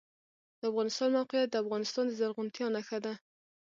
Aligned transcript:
د 0.59 0.61
افغانستان 0.71 1.09
موقعیت 1.17 1.49
د 1.51 1.55
افغانستان 1.63 2.03
د 2.07 2.11
زرغونتیا 2.19 2.67
نښه 2.75 2.97
ده. 3.05 3.13